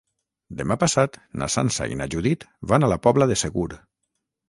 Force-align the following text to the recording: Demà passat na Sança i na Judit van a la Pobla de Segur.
Demà 0.61 0.77
passat 0.83 1.19
na 1.43 1.51
Sança 1.57 1.89
i 1.97 2.01
na 2.01 2.09
Judit 2.17 2.49
van 2.75 2.89
a 2.89 2.93
la 2.97 3.01
Pobla 3.09 3.33
de 3.35 3.43
Segur. 3.47 3.71